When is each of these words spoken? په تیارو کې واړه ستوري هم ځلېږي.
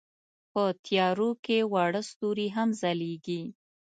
په 0.51 0.63
تیارو 0.85 1.29
کې 1.45 1.57
واړه 1.73 2.01
ستوري 2.09 2.47
هم 2.55 2.69
ځلېږي. 2.81 3.43